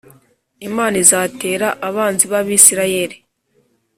[0.67, 3.15] Imana izatera abanzi b’Abisirayeli